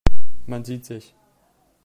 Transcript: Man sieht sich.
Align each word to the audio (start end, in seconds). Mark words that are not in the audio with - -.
Man 0.47 0.65
sieht 0.65 0.83
sich. 0.87 1.13